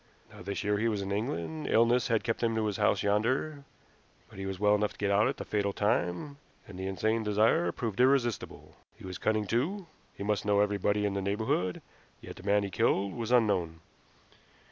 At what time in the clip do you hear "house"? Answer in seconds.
2.77-3.03